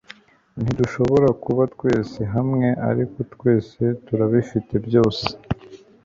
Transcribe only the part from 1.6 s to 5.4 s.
twese hamwe ariko twese turabifite byose